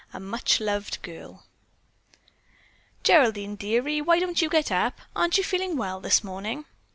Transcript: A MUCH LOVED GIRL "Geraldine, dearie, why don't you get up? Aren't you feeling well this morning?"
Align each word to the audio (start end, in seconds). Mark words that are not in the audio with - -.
A 0.13 0.19
MUCH 0.19 0.59
LOVED 0.59 1.03
GIRL 1.03 1.43
"Geraldine, 3.03 3.55
dearie, 3.55 4.01
why 4.01 4.19
don't 4.19 4.41
you 4.41 4.49
get 4.49 4.71
up? 4.71 4.97
Aren't 5.15 5.37
you 5.37 5.43
feeling 5.43 5.77
well 5.77 5.99
this 5.99 6.23
morning?" 6.23 6.65